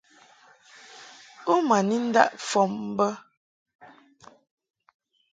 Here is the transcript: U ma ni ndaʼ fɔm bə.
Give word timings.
U 1.51 1.53
ma 1.67 1.77
ni 1.87 1.95
ndaʼ 2.07 2.29
fɔm 2.49 2.71
bə. 2.97 3.07